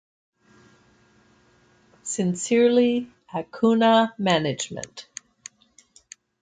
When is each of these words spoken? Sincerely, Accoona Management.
Sincerely, 2.01 3.13
Accoona 3.31 4.15
Management. 4.17 5.05